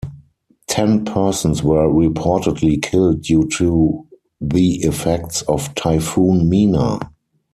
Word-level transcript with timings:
Ten 0.65 1.05
persons 1.05 1.61
were 1.61 1.87
reportedly 1.87 2.81
killed 2.81 3.21
due 3.21 3.43
to 3.57 4.07
the 4.39 4.77
effects 4.77 5.43
of 5.43 5.75
Typhoon 5.75 6.49
Mina. 6.49 6.97